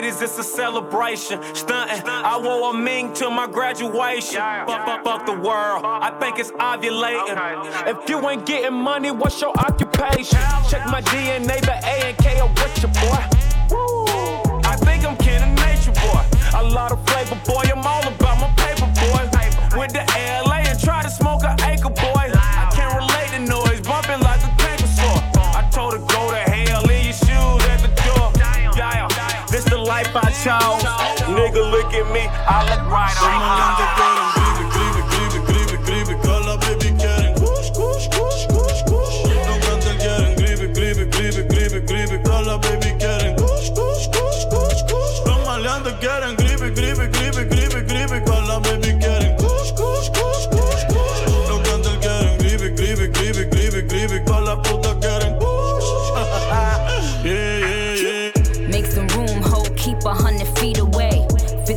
Titties, 0.01 0.23
it's 0.23 0.39
a 0.39 0.45
celebration. 0.45 1.43
Stunting, 1.55 2.03
I 2.07 2.39
wore 2.39 2.75
a 2.75 2.75
mink 2.75 3.15
to 3.17 3.31
my 3.31 3.47
graduation. 3.47 4.41
Fuck, 4.41 4.87
fuck, 4.87 5.05
fuck 5.05 5.27
the 5.27 5.33
world, 5.33 5.85
I 5.85 6.11
think 6.21 6.39
it's 6.39 6.51
ovulating. 6.53 7.37
If 7.87 8.09
you 8.09 8.29
ain't 8.29 8.47
getting 8.47 8.75
money, 8.75 9.11
what's 9.11 9.41
your 9.41 9.57
occupation? 9.59 10.39
Check 10.69 10.87
my 10.87 11.03
DNA, 11.03 11.61
the 11.61 11.77
A 11.85 12.09
and 12.09 12.19
K 12.19 12.41
are 12.41 12.49
with 12.49 12.83
your 12.83 12.93
boy. 12.93 13.23
Woo. 13.71 14.61
I 14.65 14.77
think 14.77 15.05
I'm 15.05 15.17
kin 15.17 15.43
of 15.43 15.51
nature, 15.67 15.93
boy. 15.93 16.25
A 16.57 16.63
lot 16.63 16.93
of 16.93 17.05
flavor, 17.09 17.41
boy, 17.47 17.65
I'm 17.65 17.87
all 17.87 18.07
about 18.07 18.41
my 18.41 18.51
paper, 18.57 18.87
boy. 18.87 19.31
With 19.79 19.93
the 19.93 20.05
LA 20.47 20.67
and 20.67 20.81
try 20.81 21.03
to 21.03 21.11
smoke 21.11 21.30
life 30.13 30.25
I 30.25 30.31
chose. 30.31 30.83
Nigga, 31.37 31.71
look 31.71 31.93
at 31.95 32.13
me, 32.13 32.27
I 32.27 32.63
look 32.69 32.91
right 32.91 33.17
on 33.23 34.40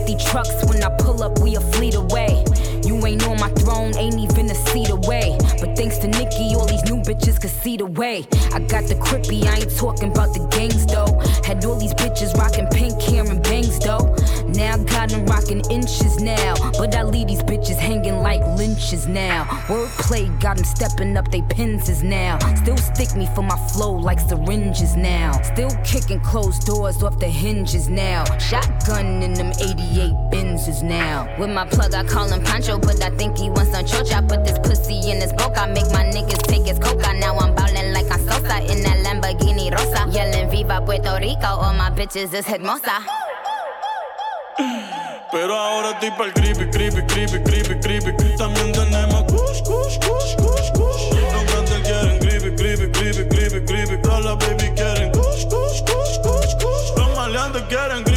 empty 0.03 0.23
trucks 0.23 0.63
when 0.65 0.83
I 0.83 0.89
pull 0.97 1.23
up, 1.23 1.39
we 1.39 1.55
a 1.55 1.61
fleet 1.61 1.95
away. 1.95 2.43
You 2.85 3.05
ain't 3.05 3.25
on 3.27 3.39
my 3.39 3.49
throne, 3.49 3.95
ain't 3.97 4.19
even 4.19 4.49
a 4.49 4.55
seat 4.55 4.89
away. 4.89 5.37
But 5.59 5.75
thanks 5.77 5.97
to 5.99 6.07
Nikki, 6.07 6.55
all 6.55 6.65
these 6.65 6.83
new 6.83 6.97
bitches 7.01 7.39
can 7.39 7.49
see 7.49 7.77
the 7.77 7.85
way. 7.85 8.25
I 8.53 8.59
got 8.59 8.87
the 8.87 8.95
crippy, 8.95 9.45
I 9.45 9.59
ain't 9.59 9.75
talking 9.77 10.11
about 10.11 10.33
the 10.33 10.45
gangs 10.47 10.85
though. 10.85 11.19
Had 11.45 11.63
all 11.65 11.79
these 11.79 11.93
bitches 11.93 12.33
rocking 12.35 12.67
pink 12.67 13.01
hair 13.01 13.23
and 13.23 13.41
bangs 13.43 13.79
though. 13.79 14.15
Now 14.47 14.77
got 14.77 15.09
them 15.09 15.25
rocking 15.25 15.61
inches 15.71 16.19
now. 16.19 16.55
But 16.77 16.95
I 16.95 17.03
leave 17.03 17.27
these 17.27 17.43
bitches 17.43 17.77
hanging 17.77 18.17
like 18.17 18.41
lynches 18.57 19.07
now. 19.07 19.45
Wordplay 19.67 20.27
got 20.41 20.57
them 20.57 20.65
stepping 20.65 21.15
up 21.17 21.31
they 21.31 21.41
pins 21.43 21.89
is 21.89 22.03
now. 22.03 22.37
Still 22.55 22.77
stick 22.77 23.15
me 23.15 23.27
for 23.33 23.43
my 23.43 23.57
flow 23.69 23.93
like 23.93 24.19
syringes 24.19 24.95
now. 24.95 25.31
Still 25.41 25.71
kicking 25.83 26.19
closed 26.19 26.65
doors 26.65 27.01
off 27.01 27.17
the 27.19 27.27
hinges 27.27 27.87
now. 27.89 28.23
Shotgun 28.37 29.23
in 29.23 29.33
them 29.33 29.51
88 29.59 30.11
Benzes 30.31 30.83
now. 30.83 31.33
With 31.39 31.49
my 31.49 31.65
plug, 31.65 31.93
I 31.93 32.03
call 32.03 32.27
him 32.27 32.43
Pancho 32.43 32.72
but 32.79 33.01
I 33.03 33.09
think 33.11 33.37
he 33.37 33.49
wants 33.49 33.71
some 33.71 33.85
church. 33.85 34.11
I 34.11 34.21
put 34.21 34.43
this 34.45 34.59
pussy 34.59 35.11
in 35.11 35.21
his 35.21 35.33
boca, 35.33 35.61
I 35.61 35.67
make 35.67 35.89
my 35.91 36.05
niggas 36.05 36.43
take 36.47 36.65
his 36.65 36.79
coca. 36.79 37.13
Now 37.13 37.37
I'm 37.37 37.53
ballin' 37.55 37.93
like 37.93 38.11
I'm 38.11 38.19
Sosa 38.19 38.61
in 38.71 38.83
that 38.83 38.99
Lamborghini 39.05 39.71
Rosa. 39.71 40.09
Yelling 40.11 40.49
Viva 40.49 40.81
Puerto 40.85 41.17
Rico, 41.19 41.47
all 41.47 41.73
my 41.73 41.89
bitches 41.89 42.33
is 42.33 42.45
hermosa. 42.45 43.03
Pero 45.31 45.57
ahora 45.57 45.91
estoy 45.91 46.11
pa'l 46.11 46.31
creepy, 46.33 46.69
creepy, 46.69 47.01
creepy, 47.07 47.41
creepy, 47.43 47.79
creepy. 47.79 48.35
También 48.37 48.71
tenemos 48.71 49.23
kush, 49.23 49.61
kush, 49.63 49.97
kush, 49.97 50.35
kush, 50.37 50.71
kush. 50.73 51.09
Los 51.33 51.43
grandes 51.49 51.81
quieren 51.81 52.19
creepy, 52.19 52.55
creepy, 52.55 52.91
creepy, 52.91 53.27
creepy, 53.29 53.65
creepy. 53.65 53.97
Todas 54.03 54.25
las 54.25 54.37
baby 54.37 54.69
quieren 54.75 55.11
kush, 55.11 55.45
kush, 55.45 55.81
kush, 55.81 56.19
kush, 56.21 56.53
kush. 56.61 56.97
Los 56.97 57.15
maleantes 57.15 57.63
quieren 57.63 58.03
creepy, 58.03 58.03
creepy, 58.03 58.12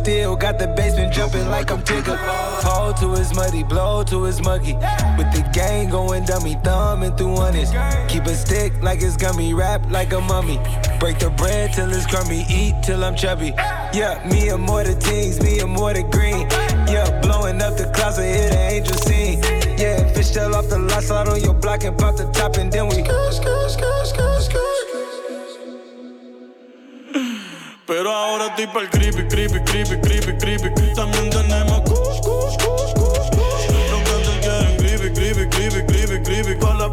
Still 0.00 0.34
got 0.34 0.58
the 0.58 0.66
basement 0.68 1.12
jumping 1.12 1.46
like 1.50 1.70
I'm 1.70 1.82
Tigger. 1.82 2.16
Fall 2.62 2.94
to 2.94 3.10
his 3.10 3.34
muddy, 3.34 3.62
blow 3.62 4.02
to 4.04 4.24
his 4.24 4.40
muggy. 4.40 4.72
With 5.18 5.30
the 5.30 5.46
gang 5.52 5.90
going 5.90 6.24
dummy, 6.24 6.54
thumbing 6.64 7.14
through 7.18 7.36
honest. 7.36 7.74
Keep 8.08 8.24
a 8.24 8.34
stick 8.34 8.72
like 8.82 9.02
it's 9.02 9.18
gummy, 9.18 9.52
wrap 9.52 9.82
like 9.90 10.14
a 10.14 10.20
mummy. 10.22 10.56
Break 11.00 11.18
the 11.18 11.28
bread 11.36 11.74
till 11.74 11.92
it's 11.92 12.06
crummy, 12.06 12.46
eat 12.48 12.76
till 12.82 13.04
I'm 13.04 13.14
chubby. 13.14 13.52
Yeah, 13.92 14.26
me 14.26 14.48
and 14.48 14.62
more 14.62 14.84
the 14.84 14.94
things, 14.94 15.38
me 15.42 15.60
and 15.60 15.70
more 15.70 15.92
the 15.92 16.02
green. 16.04 16.48
Yeah, 16.88 17.20
blowing 17.20 17.60
up 17.60 17.76
the 17.76 17.92
closet, 17.94 18.24
hit 18.24 18.52
an 18.54 18.72
angel 18.72 18.96
scene. 18.96 19.42
Yeah, 19.76 20.10
fish 20.14 20.34
off 20.34 20.70
the 20.70 20.78
lot, 20.78 21.02
slide 21.02 21.28
on 21.28 21.42
your 21.42 21.52
block 21.52 21.84
and 21.84 21.96
pop 21.98 22.16
the 22.16 22.24
top, 22.32 22.56
and 22.56 22.72
then 22.72 22.88
we. 22.88 23.04
Estoy 28.62 28.66
pa'l 28.66 28.90
creepy, 28.90 29.26
creepy, 29.28 29.60
creepy, 29.64 30.00
creepy, 30.00 30.38
creepy. 30.38 30.94
También 30.94 31.30
tenemos 31.30 31.80
kush, 31.82 32.20
kush, 32.20 32.56
kush, 32.58 32.92
kush, 32.94 33.30
kush. 33.30 33.66
Los 33.90 34.02
grandes 34.04 34.38
quieren 34.40 34.76
creepy, 34.76 35.12
creepy, 35.12 35.48
creepy, 35.48 35.86
creepy, 35.86 36.22
creepy. 36.22 36.58
Todas 36.58 36.78
la 36.78 36.89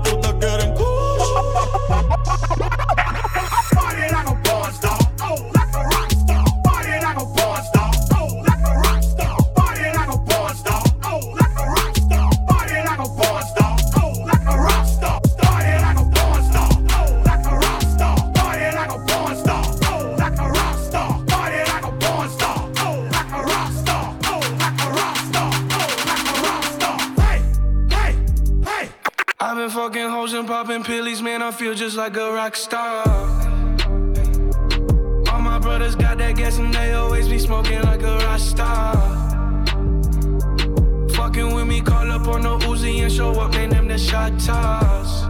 shot 44.28 44.40
toss. 44.40 45.28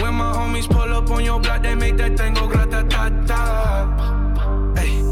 When 0.00 0.14
my 0.14 0.32
homies 0.34 0.68
pull 0.68 0.92
up 0.92 1.10
on 1.10 1.24
your 1.24 1.40
block, 1.40 1.62
they 1.62 1.74
make 1.74 1.96
that 1.96 2.16
thing 2.16 2.34
go 2.34 2.46
grata 2.46 2.86
ta 2.88 3.10
ta. 3.26 4.74
Hey, 4.76 5.02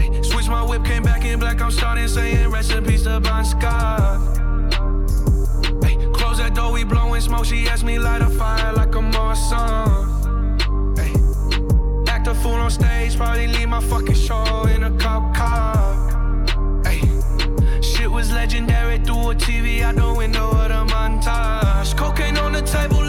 hey, 0.00 0.22
switch 0.22 0.48
my 0.48 0.62
whip, 0.62 0.84
came 0.84 1.02
back 1.02 1.24
in 1.24 1.38
black. 1.38 1.60
I'm 1.60 1.70
starting 1.70 2.08
saying 2.08 2.50
recipes 2.50 3.04
to 3.04 3.20
Bon 3.20 3.44
Scott. 3.44 4.20
Hey, 5.82 5.96
close 6.12 6.38
that 6.38 6.54
door, 6.54 6.72
we 6.72 6.84
blowing 6.84 7.20
smoke. 7.20 7.44
She 7.44 7.68
asked 7.68 7.84
me 7.84 7.98
light 7.98 8.22
a 8.22 8.30
fire 8.30 8.72
like 8.72 8.94
a 8.94 9.00
Marsan. 9.00 10.98
Hey, 10.98 11.12
act 12.10 12.26
a 12.28 12.34
fool 12.34 12.54
on 12.54 12.70
stage, 12.70 13.16
probably 13.16 13.48
leave 13.48 13.68
my 13.68 13.80
fucking 13.80 14.14
show 14.14 14.64
in 14.74 14.84
a 14.84 14.90
cop 14.98 15.34
car. 15.34 16.82
Hey, 16.84 17.00
shit 17.82 18.10
was 18.10 18.32
legendary 18.32 18.98
through 18.98 19.30
a 19.30 19.34
TV 19.34 19.82
out 19.82 19.96
the 19.96 20.14
window 20.14 20.50
of 20.50 20.68
the 20.68 20.87
montage. 21.20 21.96
Cocaine 21.96 22.38
on 22.38 22.52
the 22.52 22.62
table, 22.62 23.07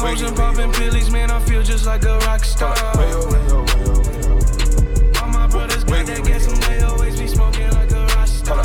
hoes 0.00 0.22
and 0.22 0.34
popping 0.36 0.72
pillies, 0.72 1.10
man. 1.10 1.30
I 1.30 1.38
feel 1.40 1.62
just 1.62 1.86
like 1.86 2.04
a 2.04 2.18
rock 2.20 2.44
star. 2.44 2.74
All 5.20 5.28
my 5.28 5.46
brothers 5.46 5.84
got 5.84 6.06
that 6.06 6.24
gas 6.24 6.46
and 6.46 6.62
they 6.64 6.80
always 6.80 7.20
be 7.20 7.26
smoking 7.28 7.70
like 7.72 7.90
a 7.92 8.06
rock 8.16 8.26
star. 8.26 8.64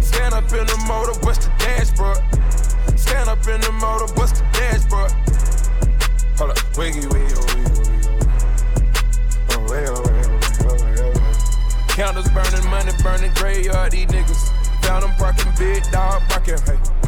Stand 0.00 0.34
up 0.34 0.52
in 0.52 0.66
the 0.66 0.84
motor, 0.86 1.18
bust 1.20 1.42
the 1.42 1.50
dashboard. 1.58 2.18
Stand 2.98 3.28
up 3.28 3.46
in 3.48 3.60
the 3.60 3.72
motor, 3.72 4.12
bust 4.14 4.36
the 4.36 4.44
dashboard. 4.52 5.12
Hold 6.38 6.50
up, 6.52 6.76
wiggy, 6.78 7.06
wiggy, 7.06 7.34
wiggy, 7.34 7.70
wiggy. 7.78 8.08
Oh, 9.50 9.60
wiggy, 9.68 9.90
wiggy, 10.06 10.24
oh, 10.64 10.78
wiggy. 10.86 11.10
Candles 11.88 12.28
burning, 12.30 12.70
money 12.70 12.92
burning, 13.02 13.32
graveyard, 13.34 13.92
these 13.92 14.06
niggas. 14.06 14.52
Found 14.84 15.02
them 15.02 15.12
barking, 15.18 15.52
big 15.58 15.82
dog 15.90 16.22
barking, 16.28 16.58
hey. 16.64 16.99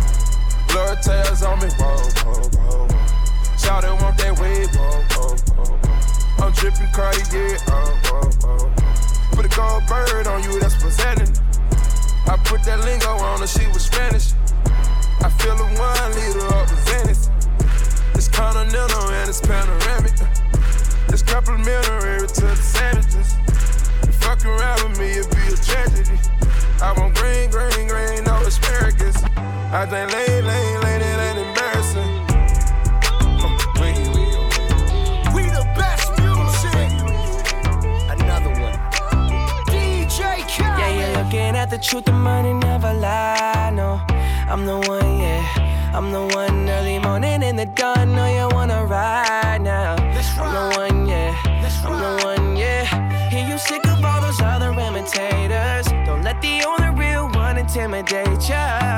Blood 0.72 1.02
tails 1.02 1.42
on 1.42 1.60
me, 1.60 1.68
whoa, 1.76 2.00
whoa, 2.24 2.48
whoa, 2.56 2.88
whoa. 2.88 3.58
Shout 3.60 3.84
it, 3.84 3.92
want 4.00 4.16
that 4.16 4.40
wave, 4.40 4.72
whoa, 4.72 5.04
whoa, 5.12 5.36
whoa, 5.52 5.76
whoa. 5.76 6.46
I'm 6.46 6.52
dripping 6.56 6.88
Cartier, 6.96 7.60
oh, 7.68 7.92
whoa, 8.08 8.24
whoa. 8.40 8.72
Put 9.36 9.44
a 9.44 9.52
gold 9.52 9.84
bird 9.86 10.26
on 10.26 10.42
you, 10.44 10.58
that's 10.60 10.80
presenting. 10.80 11.28
I 12.24 12.40
put 12.48 12.64
that 12.64 12.80
lingo 12.88 13.20
on 13.20 13.40
her, 13.40 13.46
she 13.46 13.68
was 13.68 13.84
Spanish. 13.84 14.32
I 15.20 15.28
feel 15.44 15.60
a 15.60 15.68
one 15.76 16.10
liter 16.16 16.48
up 16.56 16.64
the 16.64 16.80
Venice. 16.88 17.28
It's 18.14 18.28
continental 18.28 19.12
and 19.12 19.28
it's 19.28 19.44
panoramic. 19.44 20.16
It's 21.12 21.22
complimentary 21.22 22.26
to 22.26 22.44
the 22.48 22.56
sandwiches. 22.56 23.36
You 24.08 24.12
fuck 24.24 24.40
around 24.46 24.88
with 24.88 24.98
me, 24.98 25.20
it'd 25.20 25.28
be 25.36 25.52
a 25.52 25.56
tragedy. 25.60 26.16
I 26.80 26.96
want 26.96 27.12
green, 27.14 27.50
green, 27.50 27.88
green, 27.92 28.24
no 28.24 28.40
asparagus. 28.40 29.11
I 29.74 29.86
think 29.86 30.12
late, 30.12 30.44
late, 30.44 30.78
late, 30.84 31.00
it 31.00 31.18
ain't 31.18 31.38
embarrassing. 31.38 32.22
Yeah, 40.58 40.90
you're 40.90 41.24
looking 41.24 41.56
at 41.56 41.70
the 41.70 41.78
truth, 41.78 42.04
the 42.04 42.12
money 42.12 42.52
never 42.52 42.92
lie. 42.92 43.70
No, 43.72 43.98
I'm 44.46 44.66
the 44.66 44.76
one, 44.76 45.18
yeah. 45.18 45.92
I'm 45.94 46.12
the 46.12 46.20
one 46.36 46.68
early 46.68 46.98
morning 46.98 47.42
in 47.42 47.56
the 47.56 47.64
dawn. 47.64 48.14
No, 48.14 48.26
you 48.26 48.54
wanna 48.54 48.84
ride 48.84 49.62
now. 49.62 49.96
I'm 49.96 50.52
the 50.52 50.76
one, 50.76 51.06
yeah. 51.06 51.34
I'm 51.86 51.98
the 51.98 52.24
one, 52.26 52.56
yeah. 52.56 52.84
Hear 53.30 53.48
you 53.48 53.56
sick 53.56 53.86
of 53.86 54.04
all 54.04 54.20
those 54.20 54.40
other 54.42 54.70
imitators. 54.78 55.86
Don't 56.04 56.22
let 56.22 56.42
the 56.42 56.62
only 56.62 56.90
real 56.90 57.30
one 57.30 57.56
intimidate 57.56 58.50
you. 58.50 58.91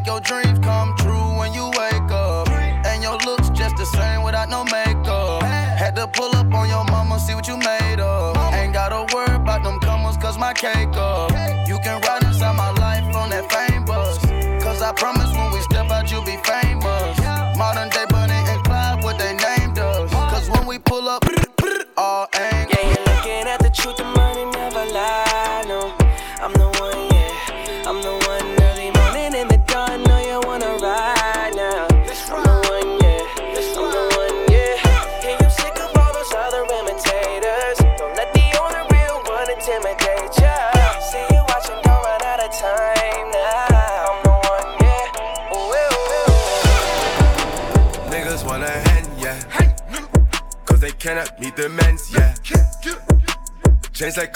Make 0.00 0.06
your 0.06 0.20
dreams 0.20 0.58
come 0.60 0.94
true 0.96 1.36
when 1.38 1.52
you 1.52 1.66
wake 1.76 2.10
up. 2.10 2.48
And 2.86 3.02
your 3.02 3.18
looks 3.18 3.50
just 3.50 3.76
the 3.76 3.84
same 3.84 4.22
without 4.22 4.48
no 4.48 4.64
makeup. 4.64 5.42
Had 5.42 5.94
to 5.96 6.06
pull 6.08 6.34
up 6.34 6.52
on 6.54 6.68
your 6.68 6.84
mama, 6.84 7.18
see 7.18 7.34
what 7.34 7.46
you 7.46 7.56
made 7.58 8.00
of. 8.00 8.36
Ain't 8.54 8.72
gotta 8.72 9.14
worry 9.14 9.36
about 9.36 9.62
them 9.62 9.78
comers, 9.80 10.16
cause 10.16 10.38
my 10.38 10.54
cake 10.54 10.96
up. 10.96 11.30
You 11.68 11.78
can 11.84 12.00
ride 12.00 12.22
inside 12.24 12.56
my 12.56 12.70
life 12.70 13.14
on 13.14 13.28
that 13.30 13.50
fame 13.52 13.84
bus. 13.84 14.18
Cause 14.62 14.80
I 14.80 14.92
promise 14.92 15.30
when 15.36 15.52
we 15.52 15.60
step 15.62 15.90
out, 15.90 16.10
you'll 16.10 16.24
be 16.24 16.38
famous. 16.44 16.79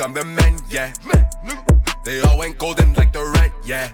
I'm 0.04 0.12
the 0.12 0.22
man, 0.22 0.60
yeah. 0.68 0.92
They 2.04 2.20
all 2.20 2.44
ain't 2.44 2.58
golden 2.58 2.92
like 2.92 3.10
the 3.14 3.24
rent, 3.24 3.54
yeah. 3.64 3.88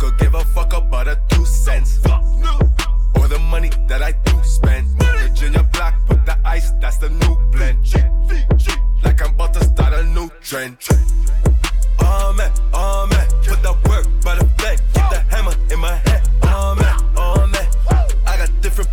Could 0.00 0.18
give 0.18 0.34
a 0.34 0.44
fuck 0.46 0.72
about 0.72 1.06
a 1.06 1.16
two 1.28 1.44
cents. 1.46 2.00
Or 3.14 3.28
the 3.28 3.38
money 3.38 3.70
that 3.86 4.02
I 4.02 4.10
do 4.24 4.42
spend. 4.42 4.88
Virginia 4.98 5.62
black, 5.72 5.94
put 6.06 6.26
the 6.26 6.36
ice, 6.44 6.72
that's 6.80 6.96
the 6.96 7.10
new 7.10 7.36
blend. 7.52 7.78
Like 9.04 9.22
I'm 9.22 9.32
about 9.32 9.54
to 9.54 9.62
start 9.62 9.92
a 9.92 10.02
new 10.02 10.28
trend. 10.40 10.76
Oh 12.00 12.34
man, 12.36 12.50
oh 12.74 13.06
man, 13.08 13.28
put 13.44 13.62
the 13.62 13.74
work 13.88 14.06
by 14.24 14.34
the 14.34 14.44
flag. 14.58 14.78
Keep 14.92 15.08
the 15.10 15.20
hammer 15.30 15.54
in 15.70 15.78
my 15.78 15.94
head. 15.94 16.28
Oh 16.42 16.74
man, 16.74 16.96
oh 17.16 17.46
man, 17.46 17.66
I 18.26 18.38
got 18.38 18.50
different 18.60 18.90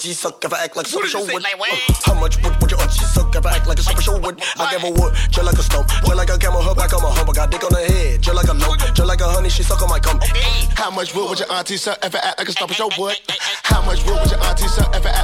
auntie 0.00 0.14
suck 0.14 0.42
if 0.42 0.50
I 0.54 0.64
act 0.64 0.76
like 0.76 0.86
a 0.86 0.88
super 0.88 1.06
show 1.06 1.20
would? 1.20 1.44
How 2.06 2.14
much 2.18 2.42
wood 2.42 2.56
would 2.58 2.70
your 2.70 2.80
auntie 2.80 3.04
suck 3.04 3.36
if 3.36 3.44
I 3.44 3.56
act 3.56 3.68
like 3.68 3.78
a 3.78 3.82
super 3.82 4.00
show 4.00 4.18
would? 4.18 4.40
I 4.56 4.70
give 4.72 4.82
a 4.82 4.90
wood, 4.90 5.12
just 5.28 5.44
like 5.44 5.58
a 5.58 5.62
stump, 5.62 5.88
just 5.88 6.16
like 6.16 6.30
a 6.30 6.38
camel, 6.38 6.62
her 6.62 6.74
back 6.74 6.94
on 6.94 7.02
my 7.02 7.10
hump. 7.12 7.28
I 7.28 7.32
got 7.32 7.50
dick 7.50 7.62
on 7.62 7.74
her 7.74 7.84
head, 7.84 8.22
just 8.22 8.34
like 8.34 8.48
a 8.48 8.54
lump, 8.54 8.80
just 8.80 9.04
like 9.04 9.20
a 9.20 9.28
honey, 9.28 9.50
she 9.50 9.62
suck 9.62 9.82
on 9.82 9.90
my 9.90 9.98
cum. 9.98 10.18
How 10.72 10.90
much 10.90 11.14
wood 11.14 11.28
would 11.28 11.38
your 11.38 11.52
auntie 11.52 11.76
suck 11.76 12.02
if 12.02 12.14
I 12.14 12.18
act 12.32 12.38
like 12.38 12.48
a 12.48 12.52
stump 12.52 12.70
of 12.70 12.78
your 12.78 12.88
wood? 12.96 13.20
How 13.62 13.84
much 13.84 14.02
wood 14.06 14.16
would 14.24 14.30
your 14.30 14.40
auntie 14.40 14.68
suck 14.68 14.88
if 14.96 15.04
I 15.04 15.10
act 15.10 15.19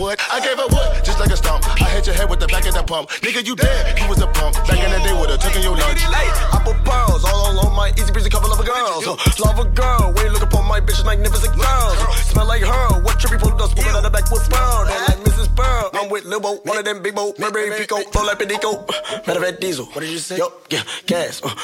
wood? 0.00 0.18
I 0.32 0.40
gave 0.40 0.56
her 0.56 0.66
wood, 0.72 1.04
just 1.04 1.20
like 1.20 1.30
a 1.30 1.36
stump. 1.36 1.68
I 1.80 1.92
hit 1.92 2.06
your 2.06 2.16
head 2.16 2.28
with 2.28 2.40
the 2.40 2.48
back 2.48 2.64
of 2.66 2.74
the 2.74 2.82
pump. 2.82 3.10
Nigga, 3.20 3.44
you 3.46 3.54
dead. 3.54 3.98
You 4.00 4.08
was 4.08 4.20
a 4.20 4.26
pump. 4.26 4.56
Back 4.64 4.80
in 4.80 4.90
the 4.90 5.00
day 5.04 5.12
with 5.12 5.30
a 5.30 5.36
tuck 5.36 5.54
in 5.54 5.62
your 5.62 5.76
lunch. 5.76 6.00
Hey, 6.00 6.28
I 6.56 6.58
put 6.64 6.80
pearls 6.82 7.24
all 7.24 7.60
on 7.60 7.76
my 7.76 7.92
easy 8.00 8.10
breezy 8.10 8.30
couple 8.30 8.50
of 8.50 8.58
girls. 8.64 9.06
Uh, 9.06 9.16
love 9.44 9.60
a 9.60 9.68
girl, 9.68 10.12
when 10.16 10.24
you 10.24 10.32
look 10.32 10.42
upon 10.42 10.66
my 10.66 10.80
bitches 10.80 11.04
magnificent 11.04 11.54
girls. 11.54 11.96
Smell 12.32 12.46
like 12.46 12.62
her, 12.62 13.02
what 13.04 13.20
trippy 13.20 13.38
pulled 13.38 13.60
us, 13.60 13.70
smoking 13.72 13.92
out 13.92 14.02
the 14.02 14.10
back 14.10 14.30
with 14.32 14.48
Pearl. 14.48 14.84
They 14.88 14.98
like 15.12 15.20
Mrs. 15.28 15.54
Pearl. 15.54 15.90
I'm 15.92 16.08
with 16.08 16.24
Lil 16.24 16.40
Bo, 16.40 16.56
one 16.64 16.78
of 16.78 16.84
them 16.84 17.02
big 17.02 17.14
Bo, 17.14 17.32
Burberry 17.36 17.76
Pico, 17.76 18.00
flow 18.10 18.24
like 18.24 18.38
Pedico. 18.38 18.88
Matter 19.26 19.38
of 19.38 19.44
fact, 19.44 19.60
Diesel. 19.60 19.86
What 19.86 20.00
did 20.00 20.10
you 20.10 20.18
say? 20.18 20.38
Yo, 20.38 20.52
yeah, 20.70 20.82
gas. 21.06 21.40
Uh, 21.44 21.54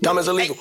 diamonds 0.00 0.28
illegal. 0.28 0.56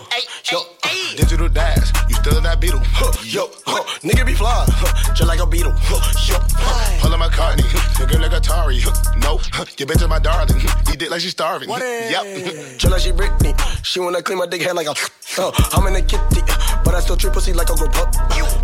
Yo, 0.51 0.59
uh, 0.59 0.89
Digital 1.15 1.47
dash. 1.47 2.12
Still 2.23 2.37
in 2.37 2.43
that 2.43 2.61
beetle. 2.61 2.79
Huh, 2.85 3.11
yo, 3.25 3.51
huh, 3.65 3.83
nigga 3.99 4.25
be 4.25 4.33
fly, 4.33 4.63
huh, 4.65 5.13
just 5.13 5.27
like 5.27 5.41
a 5.41 5.45
beetle. 5.45 5.73
Huh, 5.75 5.99
yo, 6.23 6.39
huh. 6.55 7.01
Pull 7.01 7.11
on 7.11 7.19
my 7.19 7.27
cartney. 7.27 7.63
Nigga 7.99 8.17
like 8.21 8.31
Atari. 8.31 8.79
Huh, 8.79 8.95
No, 9.19 9.39
huh, 9.51 9.65
your 9.77 9.87
bitch 9.89 10.01
is 10.01 10.07
my 10.07 10.19
darling. 10.19 10.55
Eat 10.87 11.01
it 11.01 11.11
like 11.11 11.19
she's 11.19 11.31
starving. 11.31 11.67
Yep. 11.67 12.79
Just 12.79 12.89
like 12.89 13.01
she 13.01 13.11
Britney. 13.11 13.51
She 13.83 13.99
wanna 13.99 14.21
clean 14.21 14.37
my 14.37 14.45
dick 14.47 14.61
head 14.61 14.75
like 14.75 14.87
a. 14.87 14.95
Uh, 15.35 15.51
I'm 15.73 15.87
in 15.87 15.95
a 15.95 16.01
kitty, 16.03 16.41
but 16.85 16.93
I 16.93 16.99
still 16.99 17.17
treat 17.17 17.33
pussy 17.33 17.53
like 17.53 17.67
a 17.71 17.75
grown 17.75 17.89
pup. 17.91 18.13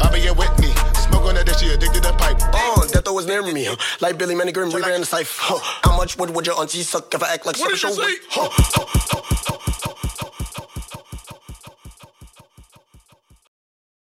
I 0.06 0.12
be 0.14 0.20
your 0.22 0.36
Whitney. 0.36 0.70
Smoke 0.94 1.26
on 1.26 1.34
that, 1.34 1.48
that 1.48 1.58
she 1.58 1.68
addicted 1.74 2.04
to 2.04 2.14
pipe. 2.14 2.38
Oh, 2.54 2.86
death 2.94 3.08
always 3.08 3.26
near 3.26 3.42
me. 3.42 3.66
Huh? 3.66 3.76
Like 4.02 4.20
Billy 4.20 4.36
Manny 4.36 4.52
Grim, 4.52 4.72
we 4.72 4.80
ran 4.80 5.00
the 5.00 5.06
safe. 5.08 5.36
Huh? 5.42 5.58
How 5.90 5.98
much 5.98 6.16
would, 6.20 6.30
would 6.30 6.46
your 6.46 6.60
auntie 6.62 6.84
suck 6.84 7.12
if 7.12 7.24
I 7.24 7.34
act 7.34 7.48
like 7.48 7.58
What 7.58 7.72
did 7.72 7.82
you 7.82 7.92
say? 7.92 8.18
Huh? 8.30 8.50
Huh? 8.52 8.86
Huh? 8.88 9.59